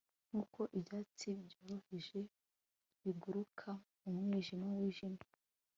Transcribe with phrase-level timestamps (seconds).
[0.29, 2.19] Nkuko ibyatsi byoroheje
[3.01, 3.69] biguruka
[4.01, 5.25] mu mwijima wijimye